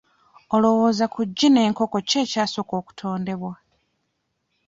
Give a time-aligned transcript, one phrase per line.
[0.55, 3.53] Olowooza ku ggi n'enkoko ki ekyasooka okutondebwa?